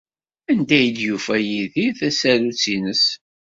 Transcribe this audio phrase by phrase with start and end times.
[0.51, 3.03] Anda ay d-yufa Yidir tasarut-nnes?